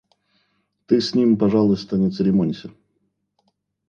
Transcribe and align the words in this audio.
Ты 0.87 0.99
с 0.99 1.13
ним, 1.13 1.37
пожалуйста, 1.37 1.95
не 1.95 2.09
церемонься. 2.09 2.71